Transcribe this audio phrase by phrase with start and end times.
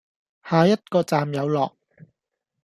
[0.43, 1.77] 下一個站有落